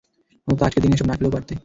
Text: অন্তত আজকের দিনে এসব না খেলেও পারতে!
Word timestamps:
অন্তত 0.47 0.63
আজকের 0.63 0.81
দিনে 0.83 0.95
এসব 0.97 1.07
না 1.07 1.15
খেলেও 1.17 1.35
পারতে! 1.35 1.53